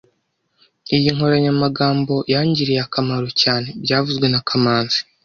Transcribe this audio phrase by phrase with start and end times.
[0.95, 4.99] Iyi nkoranyamagambo yangiriye akamaro cyane byavuzwe na kamanzi